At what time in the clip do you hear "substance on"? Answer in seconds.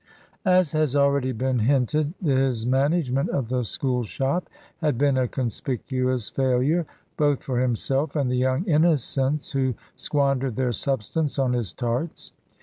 10.73-11.53